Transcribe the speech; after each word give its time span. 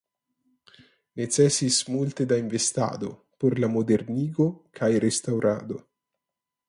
Necesis 1.19 1.75
multe 1.95 2.25
da 2.31 2.39
investado 2.45 3.11
por 3.43 3.57
la 3.65 3.69
modernigo 3.75 4.49
kaj 4.81 4.91
restaŭrado. 5.05 5.79